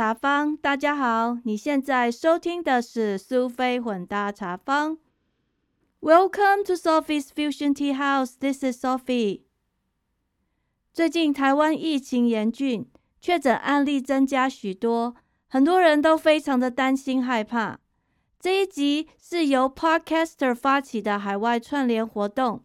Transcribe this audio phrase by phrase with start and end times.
[0.00, 4.96] 茶坊，大家好，你现在收听的是苏菲混搭茶坊。
[6.00, 8.32] Welcome to Sophie's Fusion Tea House.
[8.40, 9.42] This is Sophie.
[10.94, 12.86] 最近台湾疫情严峻，
[13.20, 15.16] 确诊案例增加许多，
[15.46, 17.80] 很多人都非常的担心害怕。
[18.38, 22.64] 这一集是由 Podcaster 发起的海外串联活动，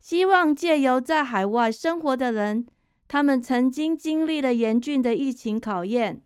[0.00, 2.66] 希望借由在海外生活的人，
[3.06, 6.20] 他们曾经经历了严峻的疫情考验，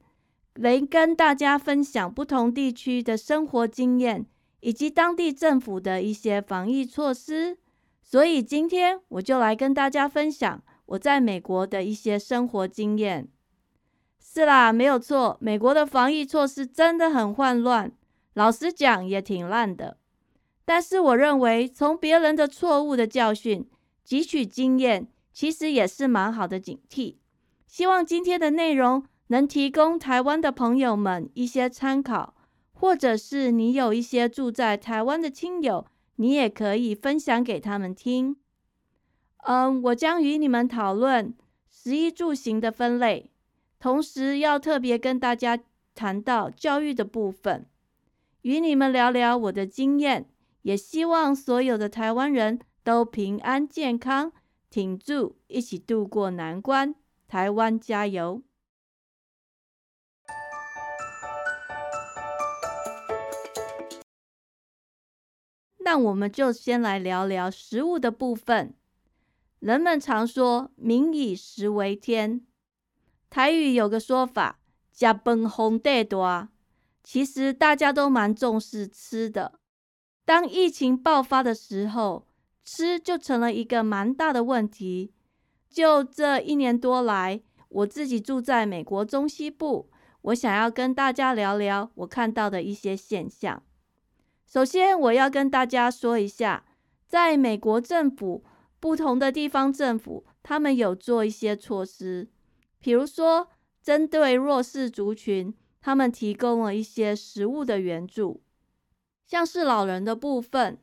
[0.57, 4.27] 来跟大家分享不同地区的生活经验，
[4.61, 7.59] 以及当地政府的一些防疫措施。
[8.03, 13.29] 所以今天我就来跟大家分享我在美国的一些生活经验。
[14.19, 17.91] 是啦，没有错，美国的防疫措施真的很混乱。
[18.35, 19.97] 老实讲，也挺烂的。
[20.65, 23.69] 但是，我认为从别人的错误的教训
[24.07, 27.17] 汲取经验，其实也是蛮好的警惕。
[27.67, 32.35] 希望今天的内容能提供台湾的朋友们一些参考，
[32.73, 38.37] 或者是你有一些住在台湾的亲友，你也可以分享给他们听。
[39.45, 41.35] 嗯，我将与你们讨论
[41.71, 43.31] 食衣住行的分类，
[43.79, 45.59] 同时要特别跟大家
[45.95, 47.67] 谈到教育的部分。
[48.43, 50.29] 与你们聊聊我的经验，
[50.63, 54.33] 也希望所有的台湾人都平安健康，
[54.71, 56.95] 挺住，一起度过难关。
[57.27, 58.43] 台湾加油！
[65.87, 68.75] 那我们就先来聊聊食物的部分。
[69.61, 72.45] 人们常说“民以食为天”，
[73.31, 74.59] 台语有个说法
[74.93, 76.49] “食饭红地大”。
[77.05, 79.61] 其实大家都蛮重视吃的。
[80.25, 82.27] 当疫情爆发的时候，
[82.65, 85.13] 吃就成了一个蛮大的问题。
[85.71, 89.89] 就这一年多来，我自己住在美国中西部，
[90.23, 93.63] 我想要跟大家聊聊我看到的一些现象。
[94.47, 96.65] 首先，我要跟大家说一下，
[97.07, 98.45] 在美国政府
[98.81, 102.29] 不同的地方政府，他们有做一些措施，
[102.81, 103.49] 比如说
[103.83, 105.55] 针对弱势族群。
[105.79, 108.43] 他们提供了一些食物的援助，
[109.25, 110.79] 像是老人的部分，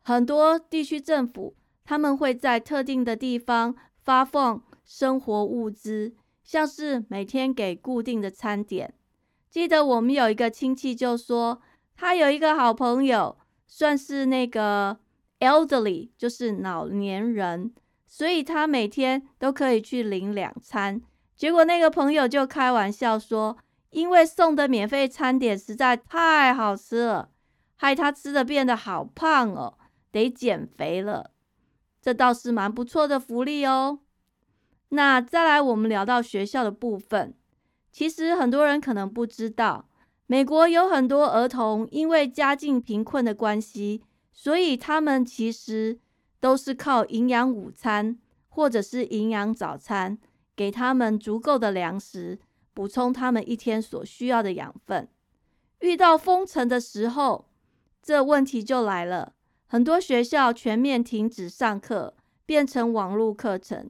[0.00, 1.54] 很多地区政府
[1.84, 8.94] 他们会在特定的地方发放生活物资，像是每天给固定的餐点。
[9.50, 11.60] 记得我们有一个亲戚就说，
[11.96, 13.36] 他有一个好朋友，
[13.66, 14.98] 算是那个
[15.40, 17.72] elderly，就是老年人，
[18.06, 21.00] 所以他每天都可以去领两餐。
[21.34, 23.56] 结果那个朋友就开玩笑说。
[23.90, 27.30] 因为送的免费餐点实在太好吃了，
[27.76, 29.78] 害他吃的变得好胖哦，
[30.10, 31.30] 得减肥了。
[32.02, 34.00] 这倒是蛮不错的福利哦。
[34.90, 37.34] 那再来，我们聊到学校的部分，
[37.90, 39.88] 其实很多人可能不知道，
[40.26, 45.98] 美国有很多儿童因为家境贫困的关系，所以他们其实
[46.40, 50.18] 都是靠营养午餐或者是营养早餐，
[50.54, 52.38] 给他们足够的粮食。
[52.74, 55.08] 补充他们一天所需要的养分。
[55.80, 57.48] 遇到封城的时候，
[58.02, 59.32] 这问题就来了。
[59.66, 63.88] 很多学校全面停止上课，变成网络课程。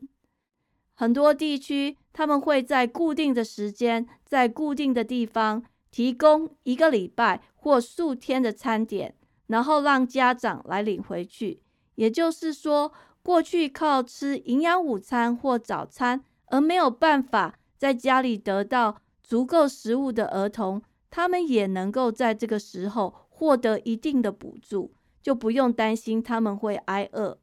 [0.95, 5.65] 很多地区他们会在固定的时间，在固定的地方
[5.97, 9.15] 提供一个礼拜或数天的餐点，
[9.47, 11.63] 然后让家长来领回去。
[11.95, 12.93] 也就是说，
[13.23, 17.59] 过去靠吃营养午餐或早餐而没有办法。
[17.79, 24.93] 在家里得到足够食物的儿童，他们也能够在这个时候获得一定的补助，
[25.23, 27.39] 就不用担心他们会挨饿。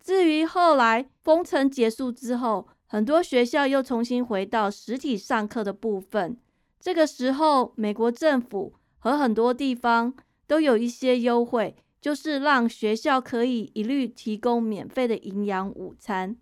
[0.00, 6.38] 至于后来封城结束之后，很多学校又重新回到实体上课的部分，
[6.80, 10.14] 这个时候美国政府和很多地方
[10.46, 16.36] 都有一些优惠，就是让学校可以一律提供免费的营养午餐。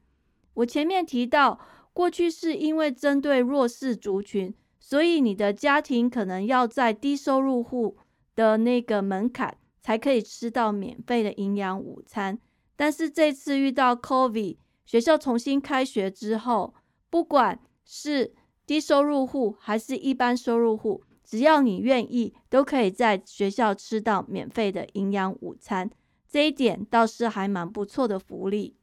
[0.55, 1.61] 我前面提到。
[1.97, 7.97] 过去是因为针对弱势族群，所以你的家庭可能要在低收入户
[8.35, 12.39] 的那个门槛才可以吃到免费的营养午餐。
[12.77, 16.75] 但是这次遇到 COVID，学校重新开学之后，
[17.09, 18.35] 不管是
[18.67, 25.91] 低收入户还是一般收入户，只要你愿意，都可以在学校吃到免费的营养午餐。
[26.29, 28.77] 这一点倒是还蛮不错的福利。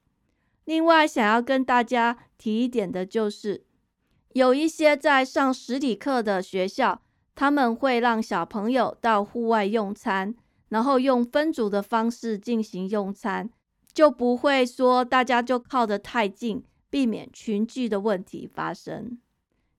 [0.64, 3.66] 另外，想要跟大家提一点的就是，
[4.32, 7.02] 有一些在上实体课的学校，
[7.36, 10.34] 他们会让小朋友到户外用餐，
[10.70, 13.50] 然后用分组的方式进行用餐，
[13.94, 19.20] 就不会说大家就靠得太近，避免群聚的问题发生。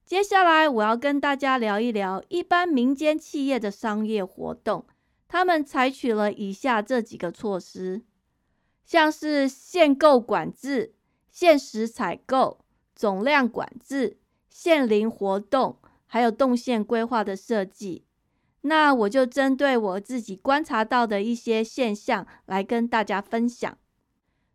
[0.05, 4.85] 接下来我要跟大家聊一聊一般民间企业的商业活动，
[5.27, 8.03] 他们采取了以下这几个措施，
[8.85, 10.95] 像是限购管制、
[11.31, 12.61] 限时采购、
[12.95, 14.19] 总量管制、
[14.51, 18.05] 限龄活动，还有动线规划的设计。
[18.61, 23.79] 那我就针对我自己观察到的一些现象来跟大家分享。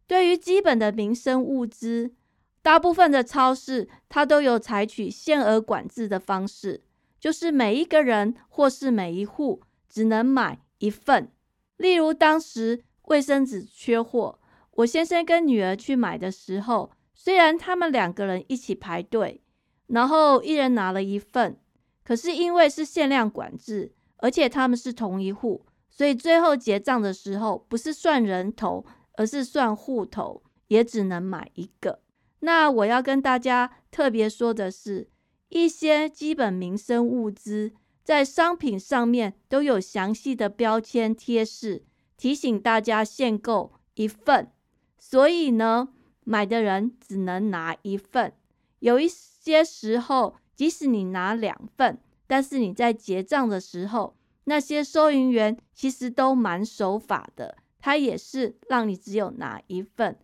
[0.06, 2.14] 对于基本的民生物资。
[2.62, 6.84] 大部分的超市，它都有采取限额管制的方式，
[7.20, 11.32] 就是每一个人或是每一户只能买一份。
[11.78, 14.40] 例如，当时卫生纸缺货，
[14.72, 19.42] 我先生跟女儿去买的时候，虽然他们两个人一起排队，
[19.88, 21.58] 然后一人拿了一份，
[22.04, 32.02] 可是因为是限量管制，而且他们是同一户，所以最后结账的时候不是算人头，而是算户头，也只能买一个。
[32.42, 35.10] 那我要跟大家特别说的是，
[35.50, 41.84] 一些基本民生物资在商品上面都有详细的标签贴示，
[42.18, 44.52] 提醒大家限购一份。
[44.98, 45.90] 所以呢，
[46.24, 48.34] 买的人只能拿一份。
[48.80, 54.16] 有一些时候，即使你拿两份，但是你在结账的时候，
[54.46, 60.18] 那些收银员其实都蛮守法的，他也是让你只有拿一份。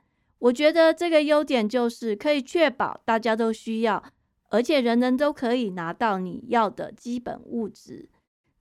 [0.46, 4.04] 我觉得这个优点就是可以确保大家都需要，
[4.50, 8.10] 而且人人都可以拿到你要的基本物质。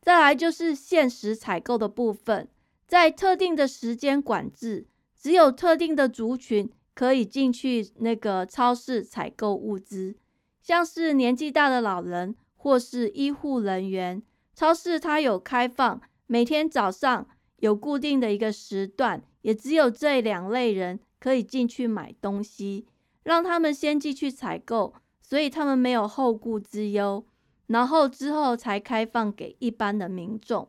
[0.01, 2.49] 再来就是限时采购的部分，
[2.87, 10.17] 在特定的时间管制，只有特定的族群可以进去那个超市采购物资，
[10.63, 14.23] 像是年纪大的老人或是医护人员。
[14.55, 17.27] 超市它有开放，每天早上
[17.57, 21.01] 有固定的一个时段，也只有这两类人。
[21.25, 22.87] 可以进去买东西，
[23.23, 24.93] 让他们先进去采购，
[25.23, 27.25] 所以他们没有后顾之忧。
[27.67, 30.69] 然后之后才开放给一般的民众。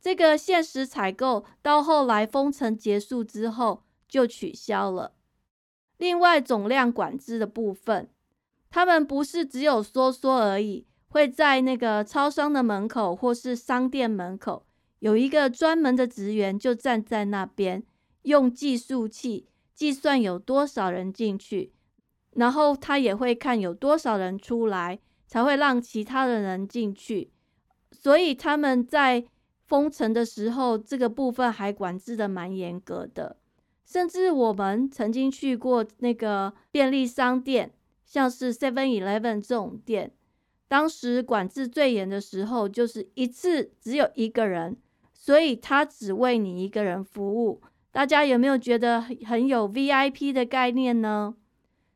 [0.00, 5.16] 这个限时采购到后来封城结束之后就取消了。
[5.96, 8.08] 另外，总量管制的部分，
[8.70, 14.64] 他们不是只有说说而已，会在那个超商的门口或是商店门口
[15.00, 17.82] 有一个专门的职员，就站在那边
[18.22, 19.48] 用计数器。
[19.76, 21.72] 计算有多少人进去，
[22.32, 27.30] 然后他也会看有多少人出来，才会让其他的人进去。
[27.92, 29.26] 所以他们在
[29.66, 33.36] 封城的时候，这个部分还管制的蛮严格的。
[33.84, 37.72] 甚至我们曾经去过那个便利商店，
[38.04, 40.12] 像是 Seven Eleven 这种店，
[40.66, 44.76] 当时管制最严的时候，就是一次只有一个人，
[45.12, 47.62] 所以他只为你一个人服务。
[47.96, 51.34] 大家有没有觉得很有 VIP 的概念呢？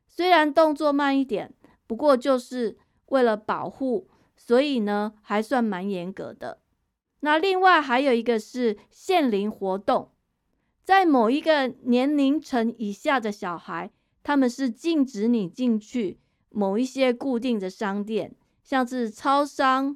[0.07, 1.53] 虽然动作慢一点，
[1.85, 2.75] 不过就是
[3.09, 6.57] 为了保护，所以呢还算蛮严格的。
[7.19, 10.09] 那另外还有一个是限龄活动，
[10.83, 13.91] 在某一个年龄层以下的小孩，
[14.23, 16.17] 他们是禁止你进去
[16.49, 18.33] 某一些固定的商店，
[18.63, 19.95] 像是超商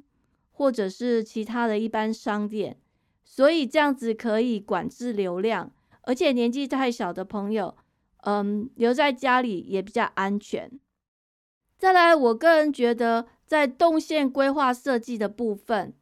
[0.52, 2.78] 或者是其他的一般商店，
[3.24, 5.72] 所以这样子可以管制流量。
[6.06, 7.76] 而且年纪太小的朋友，
[8.22, 10.70] 嗯，留在家里也比较安全。
[11.76, 15.92] 再来，我个人觉得，在动线规划设计的部分，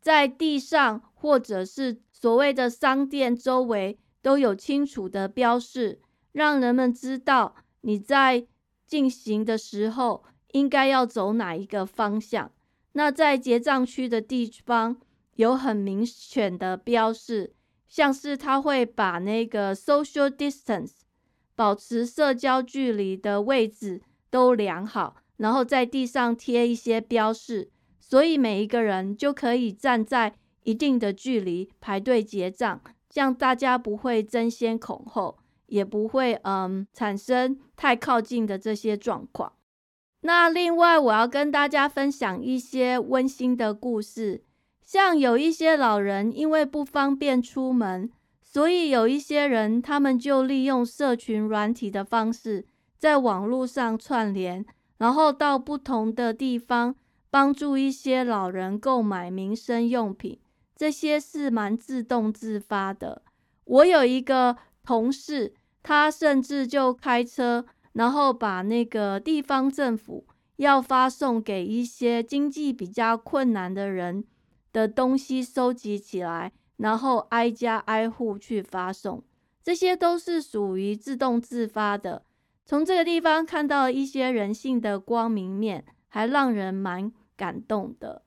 [0.00, 6.00] 在地上或者是所谓的商店周围都有清楚的标示，
[6.32, 8.46] 让人们知道你在
[8.86, 12.52] 进行的时候应该要走哪一个方向。
[12.92, 14.96] 那在结账区的地方
[15.34, 17.54] 有很明显的标示。
[17.88, 20.92] 像是他会把那个 social distance
[21.56, 39.54] 保持社交距离的位置都量好，然后在地上贴一些标示，所以每一个人就可以站在一定的距离排队结账，这样大家不会争先恐后，也不会嗯产生太靠近的这些状况。
[40.20, 44.44] 那另外，我要跟大家分享一些温馨的故事。
[44.88, 52.64] 像有一些老人因为不方便出门，所以有一些人他们就利用社群软体的方式，
[52.96, 54.64] 在网络上串联，
[54.96, 56.96] 然后到不同的地方
[57.28, 60.40] 帮助一些老人购买民生用品。
[60.74, 63.20] 这些是蛮自动自发的。
[63.64, 65.52] 我有一个同事，
[65.82, 70.26] 他甚至就开车，然后把那个地方政府
[70.56, 74.24] 要发送给一些经济比较困难的人。
[74.72, 79.22] 的东西收集起来，然后挨家挨户去发送，
[79.62, 82.24] 这些都是属于自动自发的。
[82.64, 88.22] 从这个地方看到一些人性的光明面，还让人蛮感动的。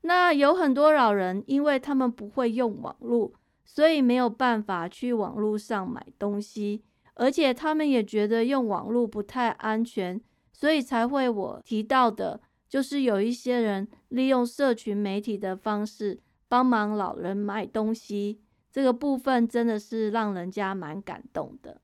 [0.00, 3.32] 那有很多老人，因为他们不会用网络，
[3.64, 6.82] 所以没有办法去网络上买东西，
[7.14, 10.20] 而且他们也觉得用网络不太安全，
[10.52, 12.40] 所以才会我提到的，
[12.72, 21.82] 就是有一些人利用社群媒体的方式帮忙老人买东西，这个部分真的是让人家蛮感动的。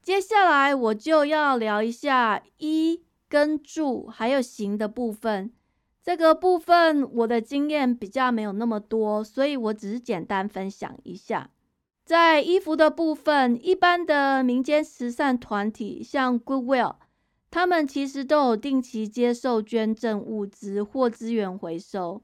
[0.00, 5.52] 接下来我就要聊一下一跟住还有行的部分。
[6.02, 11.50] 这个部分我的经验比较没有那么多，所以我只是简单分享一下。
[12.08, 16.94] 在衣服的部分，一般的民间慈善团体像 Goodwill，
[17.50, 22.22] 他们其实都有定期接受捐赠物资或资源回收。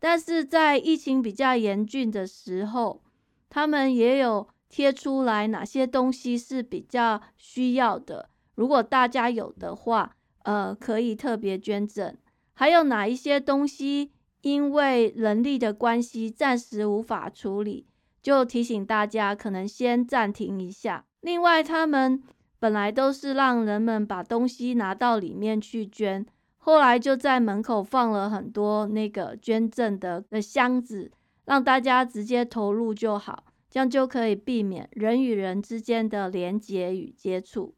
[0.00, 3.02] 但是在疫情比较严峻的时候，
[3.48, 4.48] 他们也有。
[4.72, 8.30] 贴出来哪些东西是比较需要的？
[8.54, 12.16] 如果大家有的话，呃，可以特别捐赠。
[12.54, 17.88] 还有哪一些东西因为人力的关系暂时无法处理，
[18.22, 21.04] 就提醒大家可能先暂停一下。
[21.20, 22.22] 另外，他们
[22.58, 26.26] 本来都是让人们把东西拿到里面去捐，
[26.58, 31.10] 后来就在门口放了很多那个捐赠的的箱子，
[31.44, 33.44] 让大家直接投入就好。
[33.70, 37.76] 这样就可以避免人与人之间的连接与接触。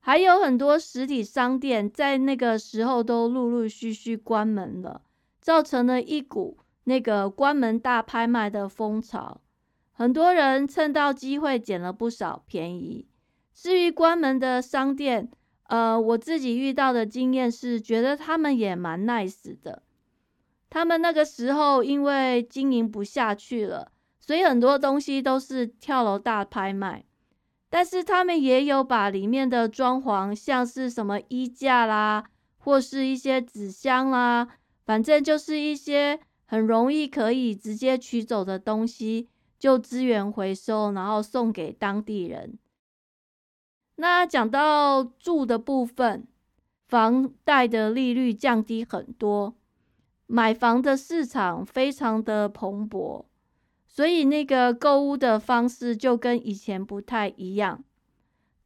[0.00, 5.02] 还有很多实体商店在那个时候都陆陆续续关门了，
[5.40, 9.42] 造成了一股那个关门大拍卖的风潮。
[9.96, 13.08] 很多人趁到机会捡了不少便宜。
[13.54, 15.30] 至于关门的商店，
[15.68, 19.82] 呃，我自己遇到的经验是，觉得他们也蛮 nice 的。
[20.68, 23.90] 他们那个时候因为经营不下去了。
[24.20, 27.04] 所以很多东西都是跳楼大拍卖，
[27.70, 32.24] 但是他们也有把里面的装潢，像是什么衣架啦，
[32.58, 34.48] 或是一些纸箱啦，
[34.84, 42.58] 反正就是一些很容易可以直接取走的东西，就资源回收，然后送给当地人。
[43.96, 46.26] 那讲到住的部分，
[46.86, 49.54] 房贷的利率降低很多，
[50.26, 53.24] 买房的市场非常的蓬勃。
[53.86, 57.82] 所以那个购物的方式就跟以前不太一样。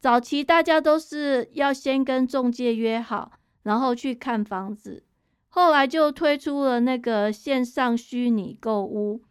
[0.01, 3.33] 早期大家都是要先跟中介约好，
[3.63, 5.05] 然后去看房子。
[5.49, 9.23] 后来就推出了那个线上虚拟购物，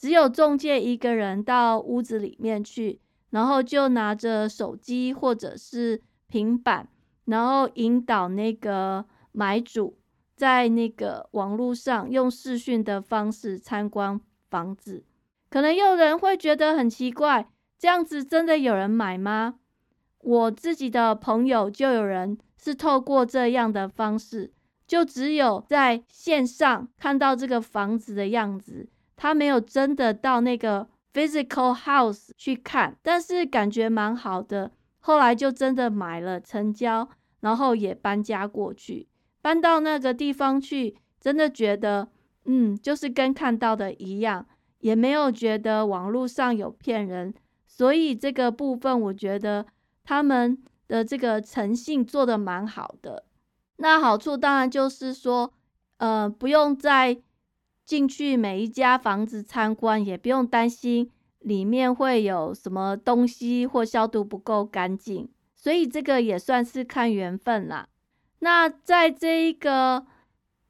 [0.00, 6.88] 只有中介一个人到屋子里面去，然后就拿着手机或者是平板，
[7.26, 9.98] 然后引导那个买主
[10.34, 15.04] 在那个网络上用视讯的方式参观房子。
[15.50, 19.56] 可能有人会觉得很奇怪，这样子真的有人买吗？
[20.20, 24.50] 我自己的朋友就有人是透过这样的方式，
[24.86, 28.88] 就只有在线上看到这个房子的样子，
[29.22, 34.70] 他没有真的到那个 physical house 去看，但是感觉蛮好的。
[35.00, 37.06] 后来就真的买了成交，
[37.40, 39.08] 然后也搬家过去，
[39.42, 42.08] 搬到那个地方去，真的觉得，
[42.46, 44.46] 嗯，就是跟看到的一样。
[44.78, 47.34] 也没有觉得网络上有骗人，
[47.66, 49.66] 所以这个部分我觉得
[50.02, 50.56] 他们
[50.88, 53.26] 的这个诚信做的蛮好的。
[53.76, 55.52] 那好处当然就是说，
[55.98, 57.20] 呃，不用再
[57.90, 67.88] 进去每一家房子参观，也不用担心里面会有什么东西或消毒不够干净，所以这个也算是看缘分啦。
[68.38, 70.06] 那在这一个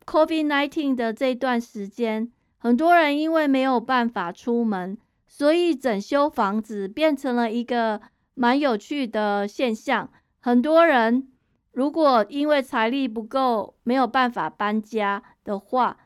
[0.07, 2.33] COVID-19 的这段时间。
[2.63, 8.03] 很多人因为没有办法出门，所以整修房子变成了一个
[8.35, 10.11] 蛮有趣的现象。
[10.41, 11.27] 很多人
[11.73, 15.97] 如果因为财力不够，没有办法搬家的话，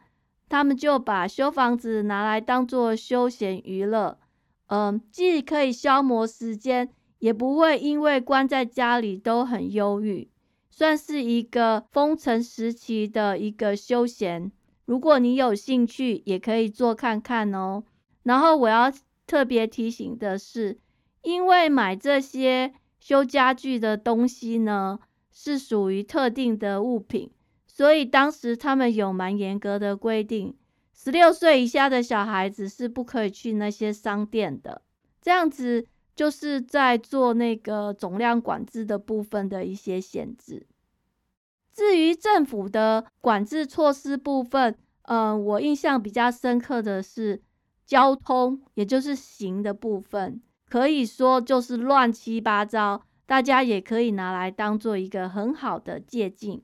[0.55, 4.21] 他们就把修房子拿来当做休闲娱乐。
[4.69, 10.31] 嗯，既可以消磨时间，也不会因为关在家里都很忧郁，
[10.71, 14.53] 算是一个封城时期的一个休闲。
[14.85, 17.83] 如果你有兴趣，也可以做看看哦。
[18.23, 18.93] 然后我要
[19.27, 20.79] 特别提醒的是，
[21.23, 25.01] 因为买这些修家具的东西呢，
[25.33, 27.33] 是属于特定的物品，
[27.77, 30.57] 所以当时他们有蛮严格的规定，
[30.93, 34.81] 十六岁以下的小孩子是不可以去那些商店的。
[35.21, 40.69] 这样子就是在做那个总量管制的部分的一些限制。
[41.73, 47.43] 至于政府的管制措施部分，嗯，我印象比较深刻的是
[47.85, 50.41] 交通，也就是行的部分。
[50.69, 56.63] 可以说就是乱七八糟，大家也可以拿来当做一个很好的借鉴。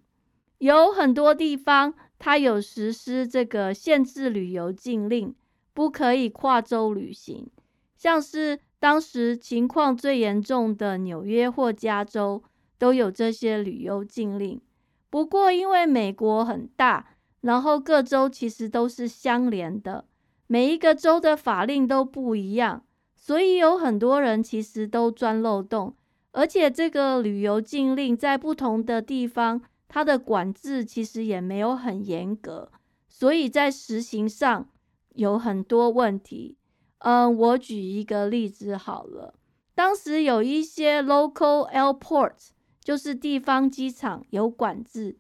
[0.61, 5.35] 有很多地方，它有实施这个限制旅游禁令，
[5.73, 7.49] 不可以跨州旅行。
[7.97, 12.43] 像是当时情况最严重的纽约或加州，
[12.77, 14.61] 都有这些旅游禁令。
[15.09, 17.07] 不过，因为美国很大，
[17.41, 20.05] 然后各州其实都是相连的，
[20.47, 22.85] 每一个州的法令都不一样，
[23.17, 25.97] 所以有很多人其实都钻漏洞。
[26.33, 29.63] 而且，这个旅游禁令在不同的地方。
[29.93, 32.71] 它的管制其实也没有很严格，
[33.09, 34.69] 所以在实行上
[35.17, 36.57] 有很多问题。
[36.99, 39.35] 嗯，我举一个例子好了，
[39.75, 42.51] 当时有一些 local airport，
[42.85, 45.19] 就是地方机场有管制，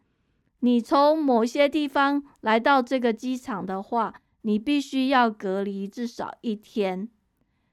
[0.61, 7.09] 你从某些地方来到这个机场的话，你必须要隔离至少一天。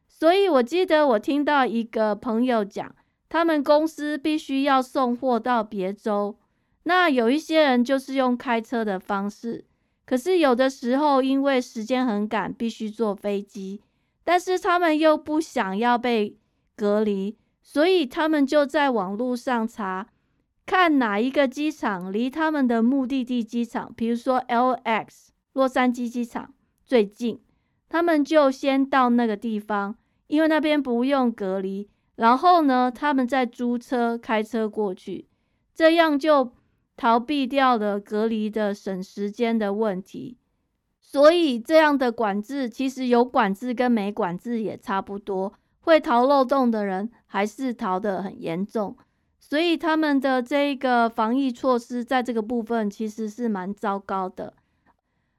[0.07, 2.95] 所以我记得我听到一个朋友讲，
[3.29, 6.39] 他们公司必须要送货到别州。
[6.87, 9.65] 那有一些人就是用开车的方式，
[10.05, 13.81] 可是有的时候因为时间很赶，必须坐飞机，
[14.23, 16.37] 但是他们又不想要被
[16.77, 20.07] 隔离，所以他们就在网络上查，
[20.65, 25.07] 看哪一个机场离他们的目的地机场，比如说 LX
[25.51, 26.53] 洛杉矶机场
[26.85, 27.41] 最近，
[27.89, 35.27] 他们就先到那个地方，因为那边不用隔离，然后呢，他们再租车开车过去，
[35.75, 36.53] 这样就。
[36.97, 40.35] 逃避掉了隔离的省时间的问题，
[40.99, 45.53] 所以这样的管制其实有管制跟没管制也差不多。
[45.79, 48.97] 会逃漏洞的人还是逃得很严重，
[49.39, 54.53] 所以他们的这个防疫措施在这个部分其实是蛮糟糕的。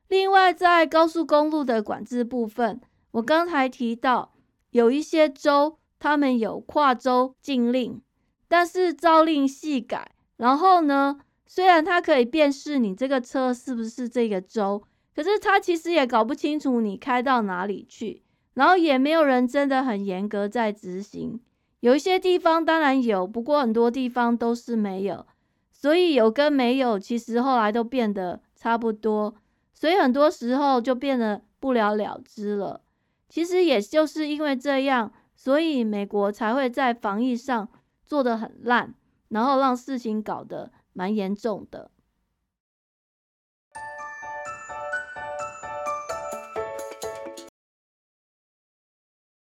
[0.08, 4.32] 另外，在高速公路的管制部分，我刚才提到
[4.70, 8.00] 有一些州他们有跨州禁令，
[8.48, 11.18] 但是朝令夕改，然后呢？
[11.50, 14.82] 虽然它可以辨识你这个车是不是这个州，
[15.16, 21.40] 可是它其实也搞不清楚你开到哪里去，然后也没有人真的很严格在执行。
[21.80, 25.26] 有一些地方当然有，不过很多地方都是没有，
[25.72, 29.34] 所以有跟没有其实后来都变得差不多，
[29.72, 32.82] 所以很多时候就变得不了了之了。
[33.28, 37.66] 其实也就是因为这样，所以美国才会在防疫上
[38.04, 38.92] 做得很烂，
[39.28, 40.70] 然后让事情搞得。
[40.98, 41.92] 蛮严重的。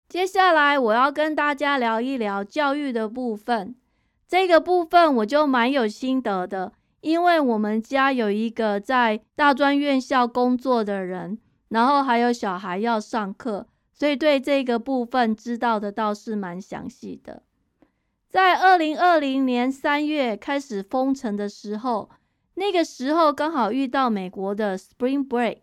[0.09, 3.73] 接下来我要跟大家聊一聊教育的部分。
[4.27, 17.43] 这个部分我就蛮有心得的，因为我们家有一个在大专院校工作的人，然后还有小孩要上课，所以对这个部分知道的倒是蛮详细的。
[18.29, 22.11] 在二零二零年三月开始封城的时候，
[22.53, 25.57] 那个时候刚好遇到美国的 Spring Break，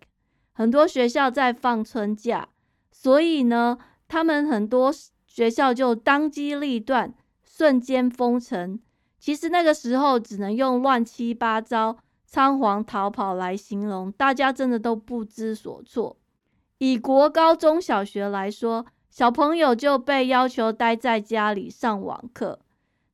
[0.52, 2.48] 很多学校在放春假，
[2.90, 4.92] 所以呢，他们很多
[5.28, 8.80] 学校就当机立断，瞬间封城。
[9.20, 16.16] 其实那个时候只能用乱七八糟、仓皇逃跑来形容，大家真的都不知所措。
[16.78, 18.86] 以国高中小学来说。
[19.16, 22.60] 小朋友就被要求待在家里上网课，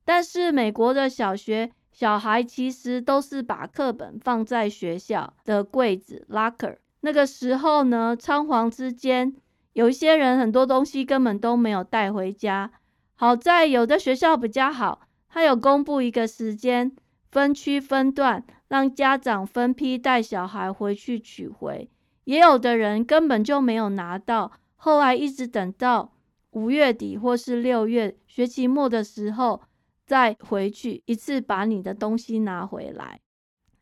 [0.03, 6.75] 但是美国的小学小孩其实都是把课本放在学校的柜子 （locker）。
[6.99, 9.33] 那个时候呢，仓皇之间，
[9.71, 12.69] 有一些人很多东西根本都没有带回家。
[13.15, 16.93] 好在有的学校比较好，他有公布一个时间，
[17.31, 21.89] 分区分段，让家长分批带小孩回去取回。
[22.25, 24.51] 也有的人根本就没有拿到。
[24.83, 26.11] 后来一直等到
[26.51, 29.61] 五月底或是六月学期末的时候，
[30.05, 33.21] 再回去一次把你的东西拿回来。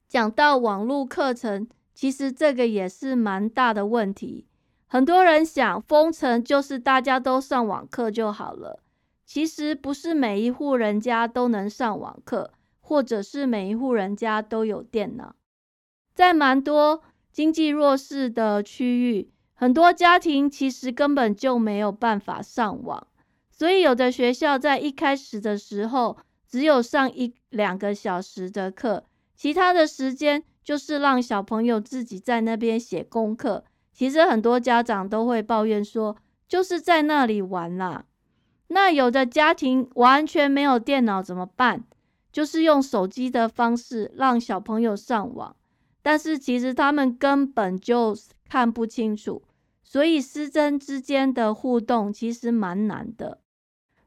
[0.07, 4.45] 讲到网络课程，其实这个也是蛮大的问题。
[4.85, 8.83] 很多人想封城就是大家都上网课就好了，
[9.25, 15.33] 其实不是每一户人家都能上网课，或者是每一户人家都有电脑，
[16.13, 19.31] 在蛮多经济弱势的区域。
[19.61, 23.05] 很多家庭其实根本就没有办法上网，
[23.51, 29.03] 所以有的学校在一开始的时候只有上一两个小时的课，
[29.35, 33.63] 其他的时间就是让小朋友自己在那边写功课。
[33.93, 38.05] 其实很多家长都会抱怨说，就是在那里玩啦。
[38.69, 41.83] 那有的家庭完全没有电脑怎么办？
[42.31, 45.55] 就是用手机的方式让小朋友上网，
[46.01, 48.17] 但是其实他们根本就
[48.49, 49.43] 看不清楚。
[49.91, 53.41] 所以师生之间的互动其实蛮难的。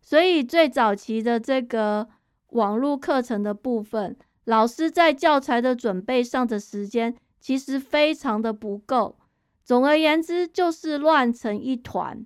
[0.01, 2.09] 所以最早期的这个
[2.53, 9.18] 网络课程的部分，老师在教材的准备上的时间其实非常的不够。
[9.62, 12.25] 总而言之，就是乱成一团。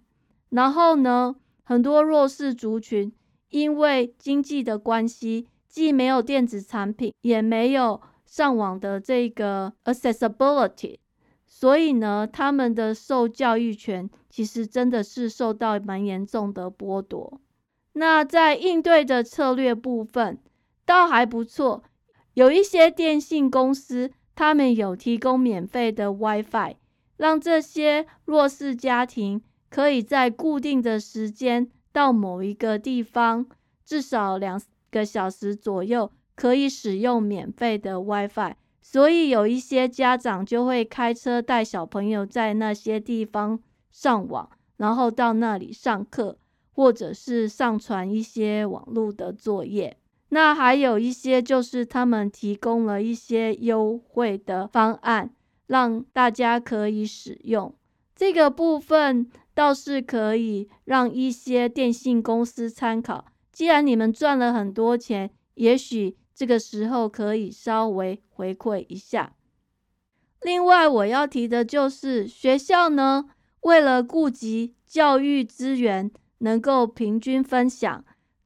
[0.50, 3.12] 然后呢，很多弱势族群
[3.48, 10.98] 因为经济的关系，既没有电子产品，也没有上网的这个 accessibility，
[11.50, 17.40] 所以呢，他们的受教育权其实真的是受到蛮严重的剥夺。
[17.94, 20.38] 那在应对的策略部分，
[20.84, 21.82] 倒还不错，
[22.34, 26.76] 有一些电信公司，他们有提供免费的 WiFi，
[27.16, 33.46] 让这些弱势家庭可以在固定的时间到某一个地方，
[33.84, 38.54] 至少两个小时左右，可以使用免费的 WiFi。
[38.90, 44.48] 所以有一些家长就会开车带小朋友在那些地方上网，
[44.78, 46.38] 然后到那里上课。
[46.78, 49.96] 或者是上传一些网络的作业，
[50.28, 55.34] 那还有一些就是他们提供了一些优惠的方案，
[55.66, 57.74] 让大家可以使用。
[58.14, 63.24] 这个部分倒是可以让一些电信公司参考。
[63.50, 69.34] 既然你们赚了很多钱，也许这个时候可以稍微回馈一下。
[70.42, 73.30] 另外，我要提的就是学校呢，
[73.62, 76.10] 为了顾及教育资源。
[76.40, 78.04] 能够平均分享，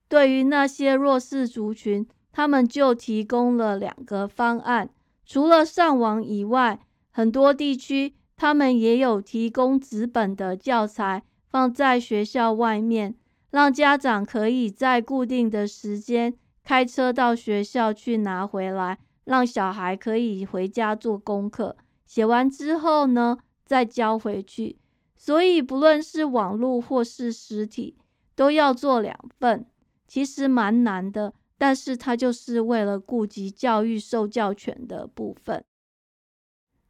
[0.09, 4.89] 对于那些弱势族群，他们就提供了两个方案。
[5.27, 13.15] 除了上网以外，很多地区他们也有提供纸本的教材放在学校外面，
[13.51, 16.33] 让家长可以在固定的时间
[16.65, 24.79] 开车到学校去拿回来，让小孩可以回家做功课，写完之后呢，再交回去。
[25.17, 27.97] 所以，不论是网络或是实体，
[28.35, 29.67] 都要做两份，
[30.09, 31.35] 其实蛮难的。
[31.57, 35.65] 但是，它就是为了顾及教育受教权的部分。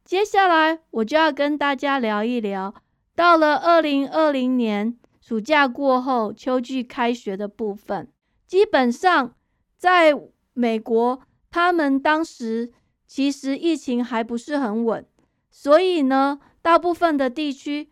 [0.02, 2.74] 接下来，我就要跟大家聊一聊，
[3.14, 8.10] 到了二零二零年暑假过后，秋季开学的部分。
[8.46, 9.34] 基本上，
[9.82, 10.14] 在
[10.52, 12.70] 美国，他们当时
[13.04, 15.04] 其实疫情还不是很稳，
[15.50, 17.88] 所以呢，大部分的地区。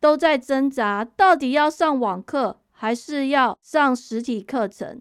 [0.00, 5.00] 都在挣扎，到底要上网课还是要上实体课程？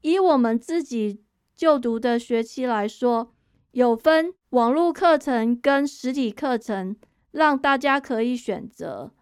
[0.00, 1.22] 以我们自己
[1.54, 3.34] 就读的学期来说，
[3.72, 6.96] 有分网络课程跟实体课程，
[7.32, 9.12] 让大家可以选择。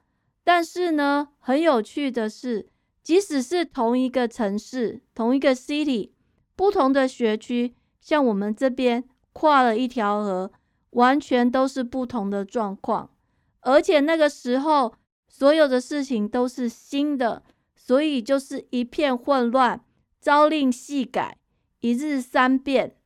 [0.44, 2.68] 但是呢，很有趣的是，
[3.02, 6.10] 即使是同一个城市、同一个 city，
[6.58, 10.50] 不同的学区，像我们这边跨了一条河，
[10.90, 13.08] 完全都是不同的状况。
[13.60, 14.94] 而且那个时候。
[15.30, 17.44] 所有的事情都是新的，
[17.76, 19.84] 所以就是一片混乱，
[20.20, 21.36] 朝令夕改，
[21.80, 22.96] 一日三变，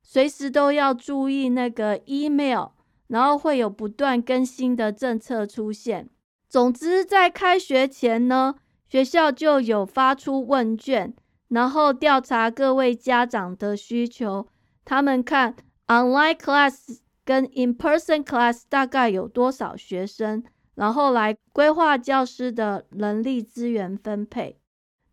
[0.00, 2.68] 随时都要注意那个 email，
[3.08, 6.08] 然后会有不断更新的政策出现。
[6.48, 8.54] 总之，在开学前呢，
[8.88, 11.12] 学校就有发出问卷，
[11.54, 14.48] 然后调查各位家长的需求，
[14.84, 15.54] 他们看
[15.86, 20.42] online class 跟 in person class 大概有多少学生。
[20.74, 24.58] 然后来规划教师的人力资源分配，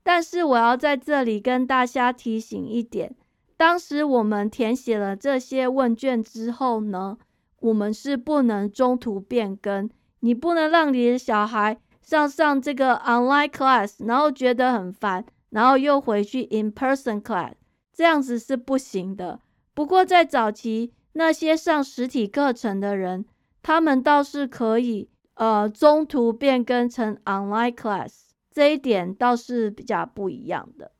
[0.01, 3.15] 但是我要在这里跟大家提醒一点：
[3.58, 7.19] 当时我们填写了这些问卷之后呢，
[7.60, 9.88] 我们是不能中途变更。
[10.21, 17.54] 你不能让你的小孩上上这个 online class，然后觉得很烦，然后又回去 in person class，
[17.94, 19.40] 这样子是不行的。
[19.74, 23.24] 不过在早期那些上实体课程的人，
[23.62, 25.08] 他们倒是可以。
[25.36, 28.12] 呃，中途变更成 online class
[28.52, 30.92] 这一点倒是比较不一样的。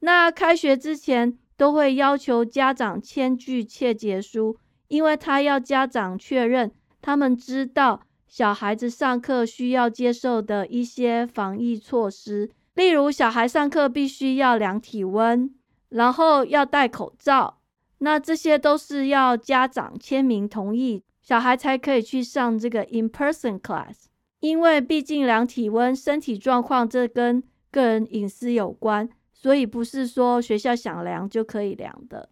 [0.00, 4.58] 那开学之前都会要求家长签具切结书，
[4.88, 15.52] 因为他要家长确认他们知道小孩子上课需要接受的一些防疫措施，例如小孩上课必须要量体温，
[15.88, 17.58] 然后要戴口罩，
[17.98, 21.02] 那这些都是要家长签名同意。
[21.20, 24.04] 小孩才可以去上这个 in person class，
[24.38, 32.28] 因为毕竟量体温、身体状况这跟个人隐私有关，所以不是说学校想量就可以量的。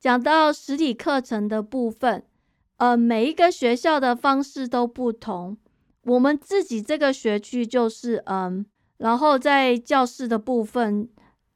[0.00, 2.24] 讲到实体课程的部分，
[2.78, 5.58] 呃，每一个学校的方式都不同。
[6.04, 8.64] 我们自己这个学区就是，嗯，
[8.98, 11.08] 然后在教室的部分，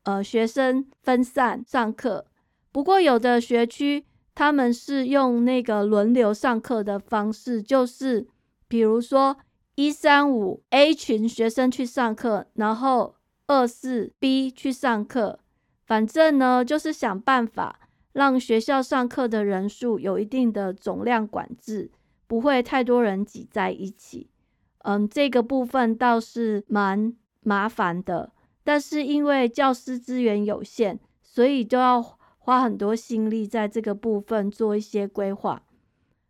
[0.05, 2.25] 呃，学生分散上课。
[2.73, 4.05] 不过有的学区。
[4.35, 8.27] 他们是用那个轮流上课的方式，就是
[8.67, 9.37] 比如说
[9.75, 13.15] 一三五 A 群学生去上课，然后
[13.47, 15.39] 二四 B 去上课，
[15.85, 17.79] 反正呢就是想办法
[18.15, 21.91] 让学校上课的人数有一定的总量管制，
[22.27, 24.31] 不会太多人挤在一起。
[24.79, 28.33] 嗯，这个部分倒是蛮麻烦的，
[28.65, 32.03] 但是因为教师资源有限，所以都要
[32.39, 35.63] 花很多心力在这个部分做一些规划。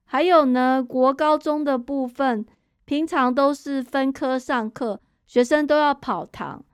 [0.04, 2.44] 还有呢，国高中的部分，
[2.84, 6.64] 平常都是分科上课，学生都要跑堂。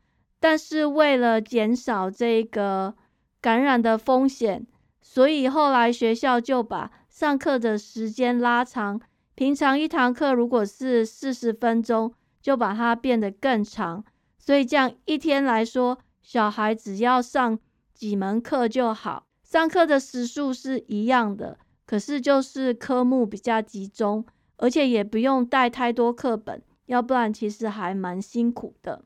[0.40, 2.94] 但是为了减少这个
[3.40, 4.66] 感染的风险，
[5.00, 9.00] 所以后来学校就把上课的时间拉长。
[9.34, 14.04] 平常一堂课如果是四十分钟，就把它变得更长。
[14.38, 17.58] 所以这样一天来说，小孩只要上
[17.92, 24.24] 几门课就好，上课的时数是一样的，可是就是科目比较集中，
[24.56, 29.04] 而且也不用带太多课本，要不然其实还蛮辛苦的。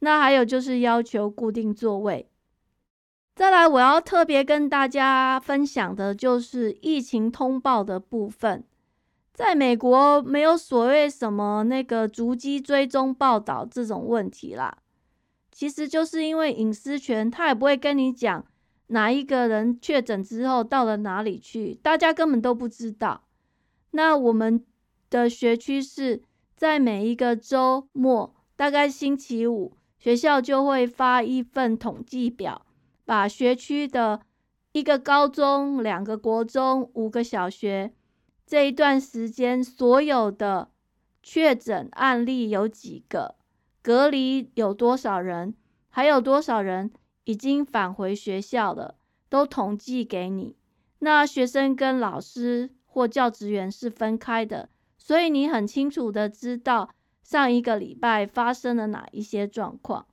[0.00, 2.28] 那还有就是要求固定座位。
[3.34, 8.64] 再来，我要特别跟大家分享的就是疫情通报的部分。
[9.36, 14.78] 在美国，没有所谓什么那个逐机追踪报道这种问题啦。
[15.52, 18.46] 其实就是因为隐私权，他也不会跟你讲
[18.86, 23.24] 哪一个人确诊之后到了哪里去，大家根本都不知道。
[23.90, 24.64] 那我们
[25.10, 26.22] 的学区是
[26.56, 29.76] 在每一个周末，大概星期五。
[29.98, 32.64] 学校就会发一份统计表，
[33.04, 34.22] 把学区的
[34.72, 37.92] 一个高中、两个国中、五个小学
[38.46, 40.70] 这一段时间所有的
[41.20, 43.34] 确诊案例有几个，
[43.82, 45.54] 隔离有多少人，
[45.88, 46.92] 还有多少人
[47.24, 48.94] 已经返回学校了，
[49.28, 50.56] 都统计给你。
[51.00, 56.90] 那学生跟老师或教职员是分开的，所以你很清楚的知道。
[57.22, 60.06] 上一个礼拜发生了哪一些状况？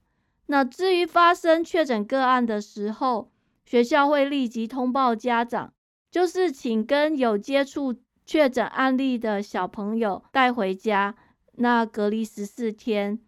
[0.48, 3.32] 那至于发生确诊个案的时候，
[3.64, 5.72] 学校会立即通报家长，
[6.10, 7.94] 就是请跟有接触
[8.26, 11.16] 确诊案例的小朋友带回家，
[11.56, 13.20] 那隔离十四天。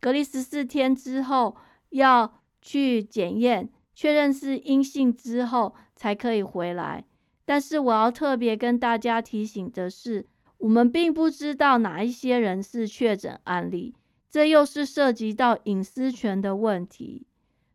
[0.00, 1.56] 隔离十四天之后
[1.90, 7.04] 要去检验，确认是阴性之后才可以回来。
[7.44, 10.26] 但是我要特别跟大家提醒的是。
[10.58, 13.94] 我们并不知道哪一些人是确诊案例，
[14.30, 17.26] 这又是涉及到隐私权的问题。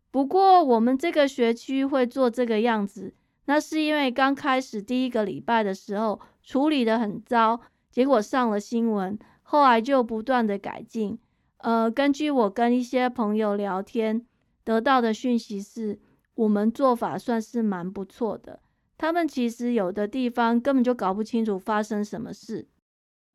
[0.09, 3.13] 不过，我们这个学区会做这个样子，
[3.45, 11.19] 那是因为刚开始第一个礼拜的时候处理的很糟，结果上了新闻，后来就不断的改进。
[11.57, 14.25] 呃，根据我跟一些朋友聊天
[14.63, 15.99] 得到的讯息是，
[16.33, 18.61] 我们做法算是蛮不错的。
[18.97, 22.67] 他们其实有的地方根本就搞不清楚发生什么事。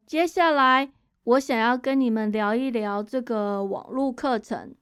[0.05, 0.91] 接下来，
[1.23, 4.75] 我想要跟你们聊一聊这个网络课程。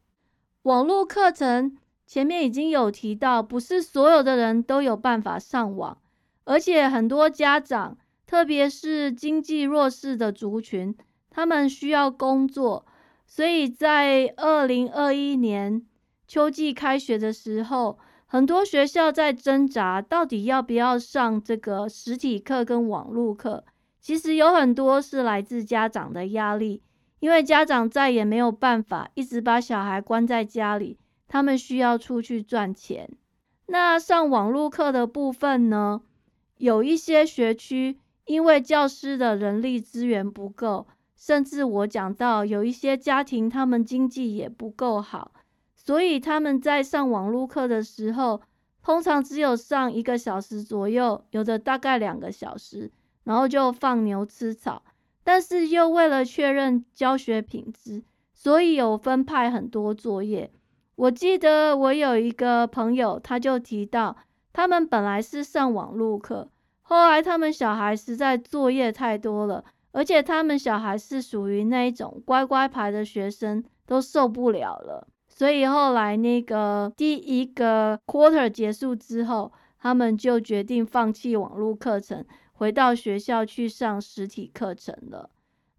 [0.63, 5.99] 网络课程前面已经有提到，不是所有的人都有办法上网，
[6.45, 7.99] 而且很多家长，
[8.33, 10.97] 特别是经济弱势的族群，
[11.29, 12.87] 他们需要工作，
[13.27, 15.85] 所以在二零二一年
[16.27, 23.67] 秋季开学的时候，很多学校在挣扎，到底要不要上这个实体课跟网络课。
[24.01, 26.83] 其实有很多是来自家长的压力，
[27.21, 33.11] 因为家长再也没有办法一直把小孩关在家里，他们需要出去赚钱。
[33.67, 36.01] 那上网络课的部分呢？
[36.57, 45.33] 有一些学区因为教师的人力资源不够，甚至我讲到有一些家庭他们经济也不够好，
[45.75, 48.41] 所以他们在上网络课的时候，
[48.83, 52.91] 通常只有上一个小时左右，有的大概两个小时。
[53.25, 54.83] 然后就放牛吃草，
[55.23, 58.03] 但是又为了确认教学品质，
[58.35, 60.51] 所以有分派很多作业。
[60.97, 64.17] 我记得我有一个朋友，他就提到，
[64.53, 66.51] 他们本来是上网络课，
[66.93, 82.23] 后来他们小孩实在作业太多了，而且他们小孩是属于那一种乖乖牌的学生，都受不了了，所以后来那个第一个 quarter 结束之后，他们就决定放弃网络课程。
[82.53, 85.31] 回到学校去上实体课程了。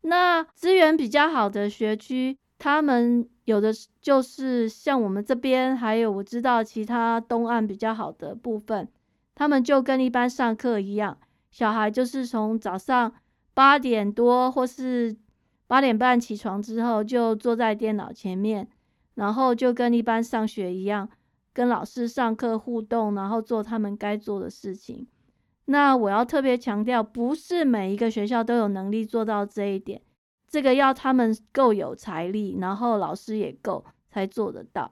[0.02, 3.72] 那资源比较好的学区，他们有的
[4.02, 8.90] 就是像我们这边，还有我知道其他东岸比较好的部分，
[9.36, 11.18] 他们就跟一般上课一样，
[11.52, 13.14] 小孩就是从早上
[13.54, 15.16] 八点多或是
[15.68, 18.68] 八点半起床之后，就坐在电脑前面，
[19.16, 21.10] 然后就跟一般上学一样，
[21.52, 25.08] 跟老师上课互动，然后做他们该做的事情。
[25.66, 30.02] 那我要特别强调，不是每一个学校都有能力做到这一点，
[30.48, 34.92] 这个要他们够有财力，然后老师也够才做得到。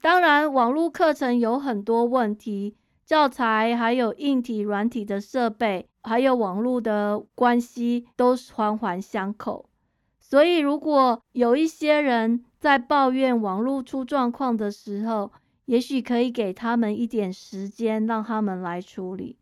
[0.00, 2.76] 当然，网络课程有很多问题，
[3.08, 9.64] 教材还有硬体、软体的设备，还有网络的关系，都环环相扣。
[10.20, 15.32] 所以，如果有一些人在抱怨网络出状况的时候，
[15.64, 19.38] 也许可以给他们一点时间，让他们来处理。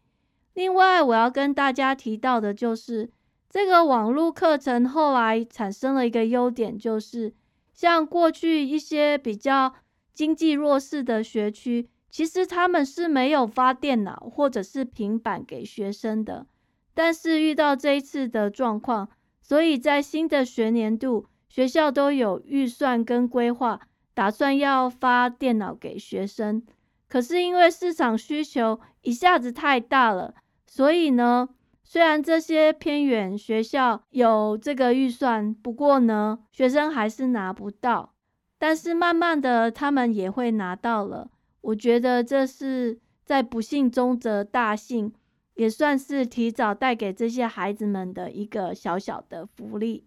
[0.55, 3.11] 另外，我要跟大家提到的就是，
[3.51, 7.35] 这个网络课程后来产生了一个优点，就是
[7.75, 9.75] 像过去一些比较
[10.15, 16.47] 经济弱势的学区，其实他们是没有发电脑或者是平板给学生的。
[16.95, 19.11] 但是遇到这一次的状况，
[19.43, 23.83] 所以在新的学年度，学校都有预算跟规划。
[24.15, 26.63] 打算要发电脑给学生，
[27.07, 30.33] 可是因为市场需求一下子太大了，
[30.67, 31.51] 所以呢，
[31.85, 38.15] 虽然这些偏远学校有这个预算，不过呢，学生还是拿不到。
[38.57, 41.29] 但是慢慢的，他们也会拿到了。
[41.67, 45.13] 我觉得这是在不幸中的大幸，
[45.55, 50.07] 也算是提早带给这些孩子们的一个小小的福利。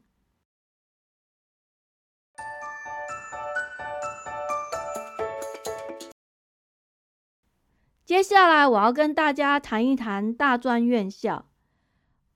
[8.05, 11.45] 接下来我要跟大家谈一谈大专院校。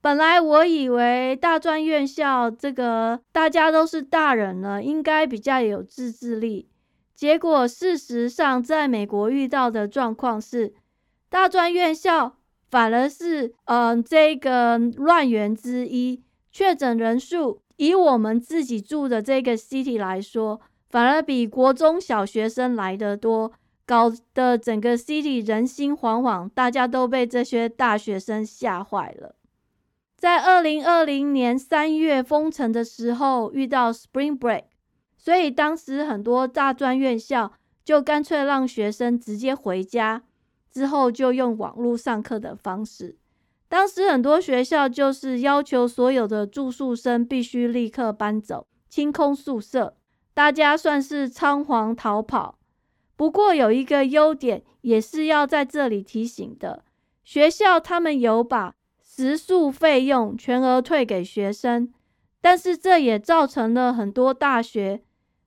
[0.02, 6.73] 本来我以为大专院校这个大家都是大人了，应该比较有自制力。
[7.24, 10.74] 结果事实上，在美国遇到的状况是，
[11.30, 12.36] 大专院校
[12.70, 16.22] 反而是嗯这个乱源之一。
[16.52, 20.60] 确诊人数以我们自己住的这个 city 来说，
[20.90, 23.54] 反而比国中小学生来的多。
[23.86, 29.36] 搞得整个 city 人心惶惶，大家都被这些大学生吓坏了。
[30.18, 34.64] 在二零二零年三月封城的时候，遇到 Spring Break，
[35.24, 37.54] 所以当时很多大专院校
[37.86, 40.24] 就干脆让学生直接回家，
[40.70, 43.16] 之后就用网络上课的方式。
[43.70, 49.96] 当时很多学校就是要求所有的住宿生必须立刻搬走，清空宿舍，
[50.34, 52.60] 大家算是仓皇逃跑。
[53.16, 56.84] 不过有一个优点，也是要在这里提醒的：
[57.24, 61.94] 学校他们有把食宿费用全额退给学生，
[62.42, 65.02] 但是这也造成了很多大学，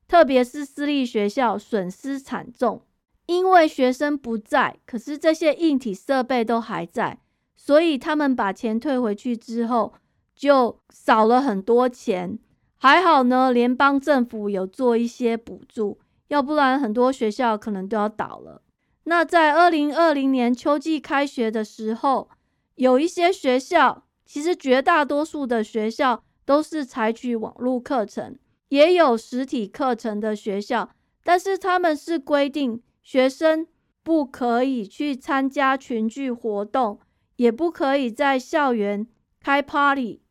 [0.09, 2.83] 特别是私立学校损失惨重。
[3.27, 7.19] 因为学生不在，可是这些硬体设备都还在，
[7.57, 9.95] 所以他们把钱退回去之后，
[10.37, 12.39] 就少了很多钱。
[12.77, 15.99] 还好呢，联邦政府有做一些补助。
[16.29, 18.63] 要不然，很多学校可能都要倒了。
[19.05, 22.29] 那在二零二零年秋季开学的时候，
[22.77, 28.37] 有一些学校，其实绝大多数的学校都是采取网络课程，
[28.69, 30.91] 也有实体课程的学校，
[31.23, 33.67] 但是他们是规定学生
[34.03, 37.01] 不可以去参加群聚活动，
[37.37, 39.07] 也不可以在校园
[39.41, 40.23] 开 party。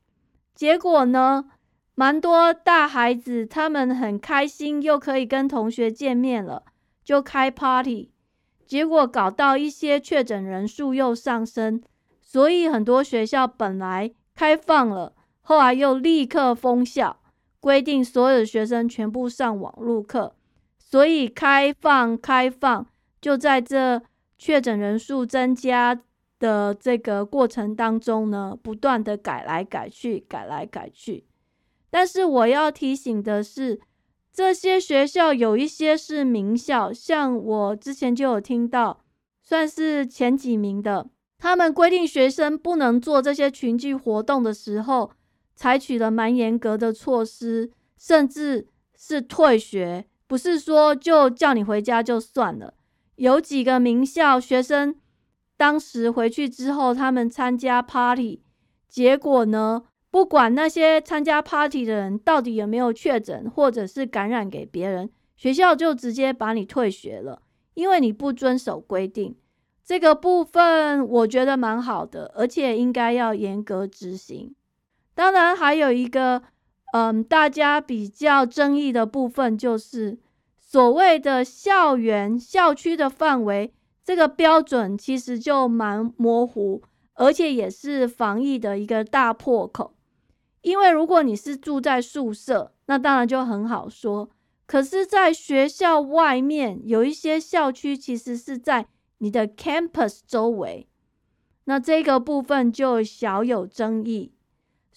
[0.54, 1.46] 结果呢？
[1.98, 6.66] 蛮多大孩子，他们很开心，又可以跟同学见面了，
[7.06, 8.12] 就开 party。
[8.68, 11.82] 结果搞到一些确诊人数又上升，
[12.22, 17.22] 所以很多学校本来开放了，后来又立刻封校，
[17.66, 20.36] 规定所有学生全部上网络课。
[20.78, 22.86] 所以开放开放，
[23.20, 24.04] 就在这
[24.38, 26.00] 确诊人数增加
[26.38, 31.26] 的这个过程当中呢，不断的改来改去，改来改去。
[31.90, 33.82] 但是我要提醒的是，
[34.32, 39.02] 这些学校有一些是名校，像我之前就有听到，
[39.42, 41.08] 算是前几名的。
[41.40, 45.10] 他们规定学生不能做这些群聚活动的时候，
[45.56, 52.74] 采取了蛮严格的措施，甚至是退学，不是说就叫你回家就算了。
[53.16, 54.96] 有几个名校学生
[55.58, 58.44] 当时回去之后，他们参加 party，
[58.90, 59.84] 结果呢？
[60.12, 67.42] 不管那些参加 party 的人到底有没有确诊，或者是感染给别人，学校就直接把你退学了，
[67.74, 69.36] 因为你不遵守规定。
[69.84, 74.56] 这个部分我觉得蛮好的，而且应该要严格执行。
[75.16, 76.44] 当然，还有一个，
[76.94, 80.20] 嗯，大家比较争议的部分就是
[80.60, 89.96] 所谓的校园校区的范围，这个标准其实就蛮模糊，而且也是防疫的一个大破口。
[90.62, 94.30] 因为如果你是住在宿舍，那当然就很好说。
[94.68, 98.88] 可是，在学校外面有一些校区，其实是在
[99.20, 100.88] 你的 campus 周围，
[101.66, 104.34] 那这个部分就小有争议。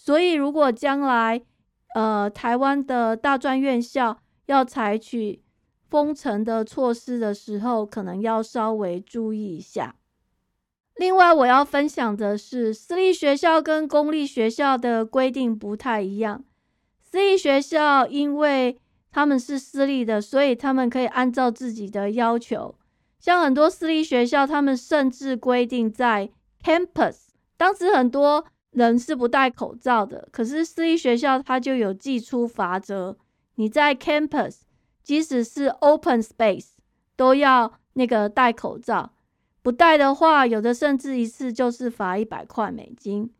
[0.00, 1.42] 所以，如果将来
[1.96, 5.42] 呃台湾的大专院校要采取
[5.90, 9.96] 封城的措施的时候，可能要稍微注意一下。
[10.94, 16.44] 另外，我要分享的是，私立学校跟公立学校的规定不太一样。
[17.02, 18.78] 私立学校因为
[19.10, 22.76] 他们是私立的，所以他们可以按照自己的要求。
[23.18, 26.30] 像很多私立学校，他们甚至规定在
[26.62, 33.16] campus，当时很多人是不戴口罩的，可是私立学校它就有寄出罚则，
[33.54, 34.60] 你在 campus，
[35.02, 36.70] 即使是 open space，
[37.16, 39.12] 都要那个戴口罩。
[39.62, 43.30] 不戴的话，有的甚至一次就是罚一百块美金。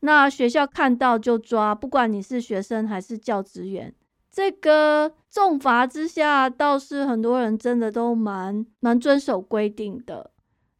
[0.00, 3.94] 那学校看到就抓，不管你是学生还是教职员。
[4.30, 10.30] 这个重罚之下，倒是很多人真的都蛮蛮遵守规定的。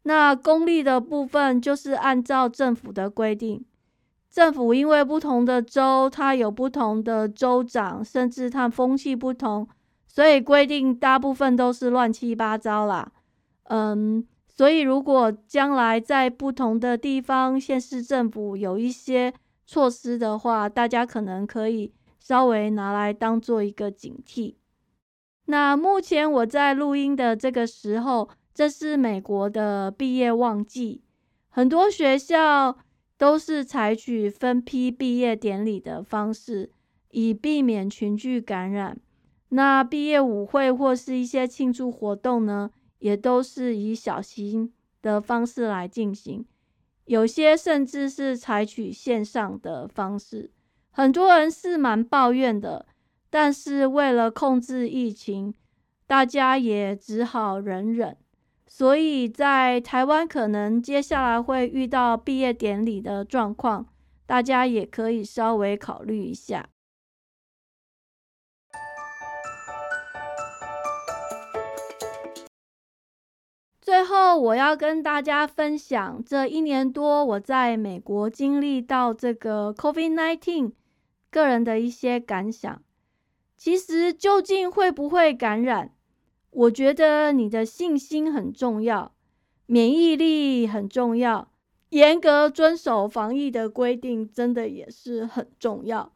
[0.03, 3.65] 那公立的部分就是按照政府的规定，
[4.29, 9.67] 政府因为不同的州，它有不同的州长，甚至它风气不同，
[10.07, 13.11] 所以规定大部分都是乱七八糟啦。
[13.63, 14.27] 嗯。
[14.51, 19.33] 所以，如果将来在不同的地方，县市政府有一些
[19.65, 24.55] 措施的话，大家可能可以稍微拿来当做一个警惕。
[25.45, 31.03] 那目前我在录音的这个时候，这是美国的毕业旺季，
[31.47, 32.75] 很多学校
[33.19, 36.71] 都是采取分批毕业典礼的方式，
[37.11, 38.97] 以避免群聚感染。
[39.49, 42.71] 那毕业舞会或是一些庆祝活动呢？
[42.99, 46.45] 也都是以小型的方式来进行，
[47.05, 50.51] 有些甚至是采取线上的方式。
[50.89, 52.85] 很多人是蛮抱怨的，
[53.29, 55.53] 但是为了控制疫情，
[56.07, 58.15] 大家也只好忍忍。
[58.79, 63.87] 所以在台湾，可能接下来会遇到毕业典礼的状况，
[64.25, 66.69] 大家也可以稍微考虑一下。
[73.81, 80.71] 最后，我要跟大家分享这一年多我在美国经历到这个 COVID-19
[81.29, 82.81] 个人的一些感想。
[83.57, 85.91] 其实，究竟会不会感染，
[86.51, 89.13] 我觉得你的信心很重要，
[89.65, 91.51] 免疫力很重要，
[91.89, 96.11] 严格遵守防疫的规定真的也是很重要。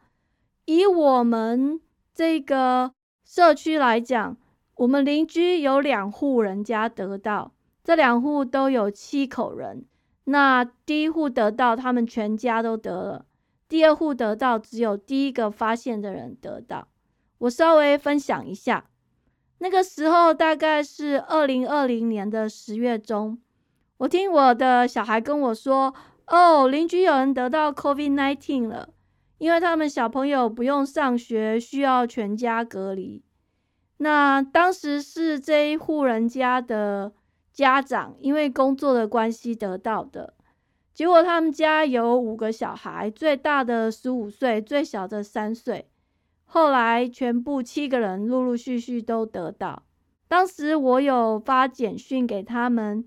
[0.66, 1.80] 以我们
[2.14, 4.38] 这个社区来讲，
[4.76, 7.54] 我们邻居有两户人家得到。
[7.84, 9.86] 这两户都有七口人，
[10.24, 13.26] 那第一户得到，他们全家都得了；
[13.68, 16.88] 第二户得到，只有第一个发现的人得到。
[17.40, 18.90] 我稍微分享一下，
[19.64, 23.40] 那个时候大概是二零二零年的十月中，
[23.96, 25.96] 我听我的小孩跟我说
[26.28, 28.90] ：“哦，邻居有人得到 COVID nineteen 了，
[29.38, 33.24] 因为他们小朋友不用上学，需要全家隔离。”
[34.00, 37.14] 那当时是这一户人家的。
[37.54, 40.34] 家长因为工作的关系得到的
[40.92, 45.88] 结果，他们家有五个小孩，最大的十五岁，最小的三岁。
[46.54, 49.82] 后来全部七个人陆陆续续都得到。
[50.28, 53.04] 当时我有发简讯给他们，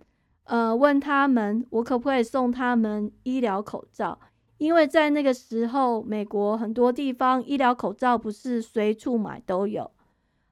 [0.46, 4.18] 呃，问他们我可不可以送他们医疗口罩，
[4.58, 9.92] 因为在那个时候，美国很多地方医疗口罩不是随处买都有。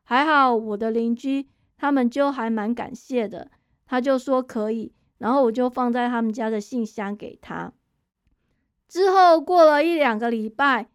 [0.04, 3.50] 还好我的邻居他们就还蛮感谢的。
[3.86, 7.72] 他就说可以，然后我就放在他们家的信箱给他。
[8.86, 10.86] 之后过了一两个礼拜，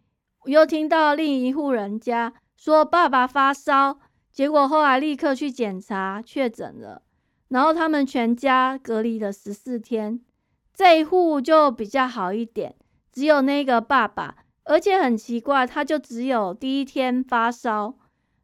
[0.45, 3.99] 又听到另一户人家说爸爸发烧，
[4.31, 7.01] 结果后来立刻去检查确诊了，
[7.49, 10.21] 然后他们全家隔离了十四天。
[10.73, 12.75] 这一户就比较好一点，
[13.11, 17.95] 只有那个爸爸，而且很奇怪，他就只有第一天发烧，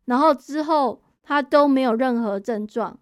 [0.04, 3.00] 然后之后他都没有任何症状。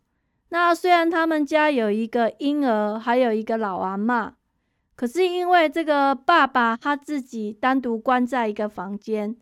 [0.50, 4.36] 那虽然他们家有一个婴儿，还有一个老阿妈，
[4.96, 9.36] 可是因为这个爸爸他自己单独关在一个房间，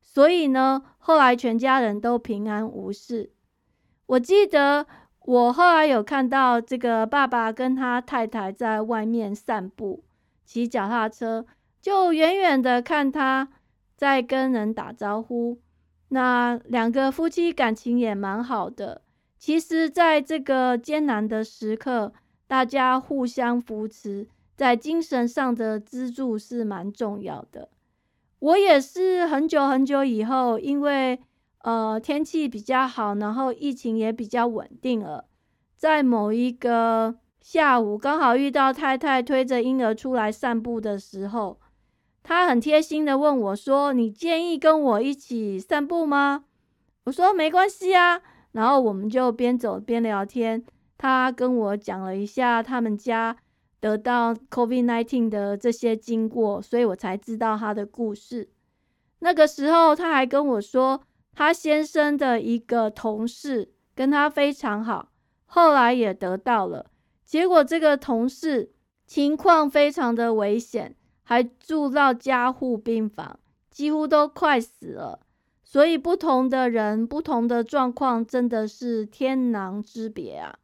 [0.00, 3.30] 所以呢，后来全家人都平安无事。
[4.06, 4.86] 我记得
[5.20, 10.04] 我后来有看到这个爸爸跟他太太在外面散步，
[10.44, 11.46] 骑脚踏车，
[11.80, 13.48] 就远远的看他
[13.96, 15.58] 在跟人打招呼。
[16.08, 19.02] 那两个夫妻感情也蛮好的。
[19.38, 22.12] 其实，在这个艰难的时刻，
[22.46, 24.26] 大家互相扶持，
[24.58, 27.68] 在精神上的资助是蛮重要的。
[28.40, 31.20] 我也是很久很久以后，因为
[31.58, 35.26] 呃天气比较好，然后疫情也比较稳定了，
[35.76, 41.60] 在某一个下午，刚好遇到太太推着婴儿出来散步的时候，
[42.24, 46.46] 她很贴心的问我说：“你建议跟我一起散步吗？”
[47.06, 50.64] 我说：“没关系啊。”然后我们就边走边聊天。
[50.96, 53.36] 他跟我讲了一下他们家
[53.80, 58.48] 得到 COVID-19 的这些经过，所以我才知道他的故事。
[59.20, 61.02] 那个时候他还跟我说，
[61.34, 65.10] 他先生的一个同事跟他非常好，
[65.46, 66.86] 后来也得到了，
[67.24, 68.72] 结果这个同事
[69.06, 73.38] 情况非常的危险，还住到加护病房，
[73.70, 75.20] 几乎都快死了。
[75.64, 80.58] 所以不同的人，不同的状况，真的是天壤之别啊。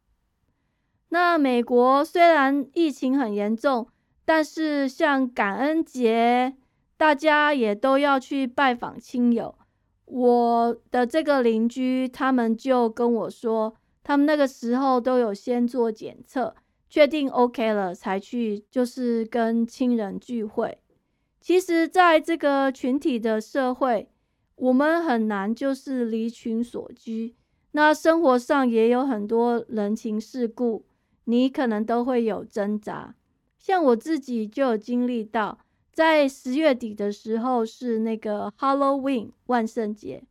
[1.15, 3.87] 那美国虽然疫情很严重，
[4.25, 6.57] 但是像感恩节，
[6.97, 9.55] 大家也都要去拜访亲友。
[10.03, 16.53] 我的这个邻居，他们就跟我说，他们那个时候都有先做检测，
[16.89, 20.79] 确定 OK 了才去，就是跟亲人聚会。
[21.39, 24.09] 其实，在这个群体的社会，
[24.57, 27.35] 我们很难就是离群所居。
[27.71, 30.83] 那生活上也有很多人情世故。
[31.25, 33.15] 你可能都会有挣扎，
[33.57, 35.59] 像我自己就有经历到，
[35.91, 40.23] 在十月底的时候是那个 Halloween 万圣节，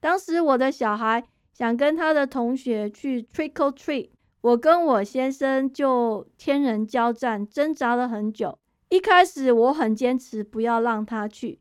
[0.00, 8.58] 当时我的小孩想跟他的同学去 Trick or Treat，我跟我先生就天人交战，挣扎了很久。
[8.88, 11.58] 一开始我很坚持不要让他去，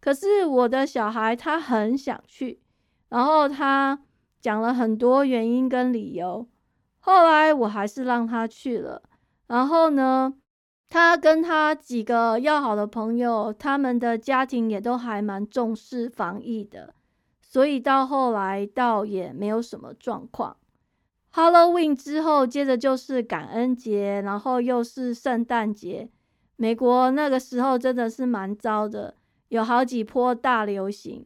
[0.00, 2.60] 可是我的小孩他很想去，
[3.08, 3.98] 然后他
[4.40, 6.46] 讲了很多原因跟理由。
[7.08, 9.00] 后来我还是让他去了，
[9.46, 10.34] 然后呢，
[10.90, 16.92] 他跟他几个要好的朋友，他们的家庭也都还蛮重视防疫的，
[17.40, 20.58] 所以到后来倒也没有什么状况。
[21.32, 26.10] Halloween 之后，接着就是感恩节，然后又是圣诞节。
[26.56, 29.14] 美国那个时候真的是蛮糟的，
[29.48, 31.24] 有好几波大流行。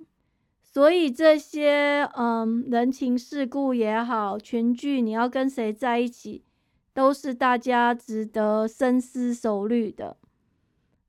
[0.73, 6.45] 所以这些嗯人情世故也好，群聚你要跟谁在一起，
[6.95, 10.16] 都是大家值得深思熟虑的。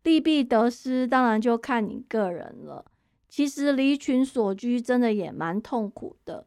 [0.03, 2.84] 利弊得失当然就看你个人了。
[3.30, 6.45] 其实离群所居真的也蛮痛苦的。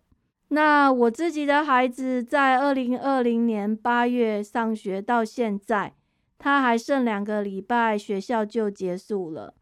[0.48, 5.94] 那我自己的孩子在二零二零年八月上学到现在，
[6.36, 9.54] 他还剩两个礼拜，学校就结束了。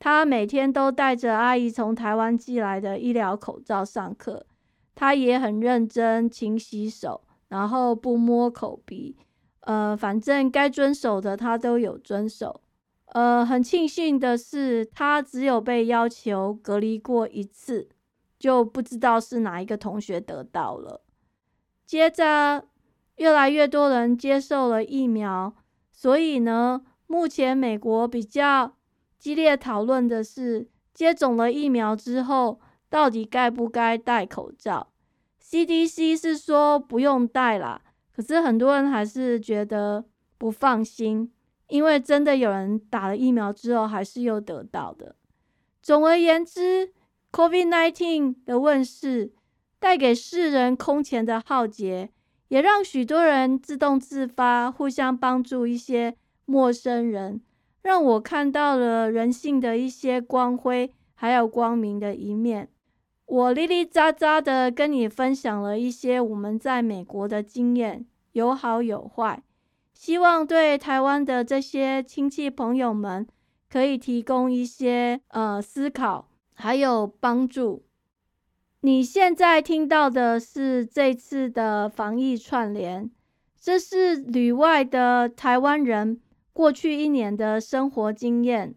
[0.00, 4.46] 他每天都带着阿姨从台湾寄来的医疗口罩上课，
[4.94, 9.16] 他也很认真，勤洗手，然后不摸口鼻，
[9.62, 12.60] 呃，反正该遵守的他都有遵守。
[13.06, 17.88] 呃，很庆幸的是，他只有被要求隔离过一次，
[18.38, 21.02] 就不知道是哪一个同学得到了。
[21.84, 22.66] 接着，
[23.16, 25.54] 越来越多人接受了疫苗，
[25.90, 28.77] 所以呢，目前美国比较。
[29.18, 34.92] 激烈讨论的是，接种了疫苗之后，到底该不该戴口罩
[35.42, 37.82] ？CDC 是说不用戴啦，
[38.14, 40.04] 可是很多人还是觉得
[40.38, 41.32] 不放心，
[41.68, 45.16] 因为真的有人打了疫苗之后还是又得到的。
[45.82, 46.92] 总而言之
[47.32, 49.32] ，COVID-19 的问世
[49.78, 52.10] 带给世人空前的浩劫，
[52.48, 57.40] 也让许多人自动自发，互相帮助一些陌生人。
[57.88, 62.68] 让我看到了人性的一些光辉，还有光明的一面。
[63.24, 69.42] 我哩哩喳喳的跟你分享了一些我们在美国的经验，有好有坏，
[69.94, 73.26] 希望对台湾的这些亲戚朋友们
[73.70, 77.86] 可以提供一些呃思考，还有帮助。
[78.82, 83.10] 你现在听到的是这次的防疫串联，
[83.58, 86.20] 这是旅外的台湾人。
[86.58, 88.74] 过去一年的生活经验，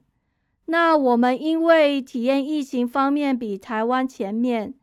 [0.65, 4.75] 那我们因为体验疫情方面比台湾前面，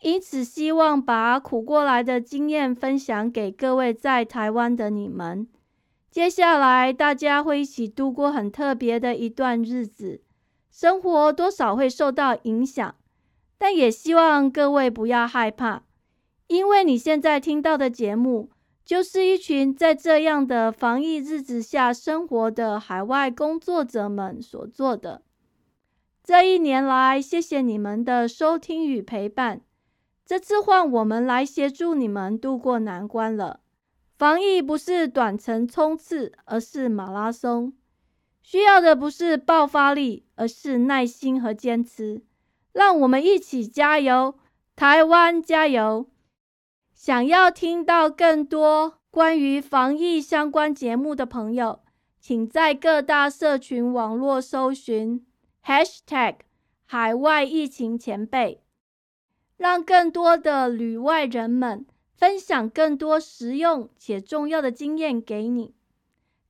[0.00, 5.46] 因此希望把苦过来的经验分享给各位在台湾的你们。
[6.10, 10.22] 接下来大家会一起度过很特别的一段日子，
[10.70, 12.94] 生活多少会受到影响，
[13.58, 15.82] 但也希望各位不要害怕，
[16.46, 18.48] 因为你现在听到的节目。
[18.86, 25.22] 就是一群在这样的防疫日子下生活的海外工作者们所做的。
[26.22, 29.62] 这一年来，谢谢你们的收听与陪伴。
[30.24, 33.58] 这次换我们来协助你们度过难关了。
[34.16, 37.72] 防疫不是短程冲刺，而是马拉松。
[38.40, 42.22] 需要的不是爆发力，而是耐心和坚持。
[42.72, 44.36] 让我们一起加油，
[44.76, 46.06] 台湾加油！
[46.96, 51.80] 想要听到更多关于防疫相关节目的朋友，
[52.18, 55.24] 请在各大社群网络搜寻
[55.62, 56.36] #hashtag
[56.86, 58.62] 海外疫情前辈。
[59.58, 65.74] 让更多的旅外人们分享更多实用且重要的经验给你。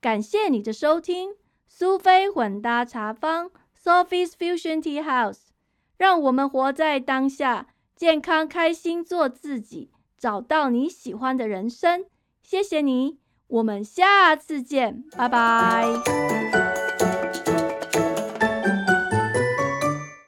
[0.00, 1.34] 感谢你的收听，
[1.66, 5.48] 苏菲混搭茶坊 （Sophie's Fusion Tea House）。
[5.98, 7.66] 让我们活在当下，
[7.96, 9.90] 健康开心，做自己，
[10.26, 12.04] 找到你喜欢的人生。
[12.42, 16.45] 谢谢你，我们下次见，拜拜。